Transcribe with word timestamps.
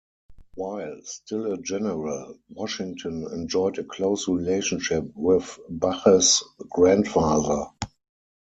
While 0.55 1.01
still 1.03 1.53
a 1.53 1.57
general, 1.59 2.35
Washington 2.49 3.27
enjoyed 3.31 3.77
a 3.77 3.83
close 3.83 4.27
relationship 4.27 5.03
with 5.15 5.59
Bache's 5.69 6.43
grandfather. 6.71 7.67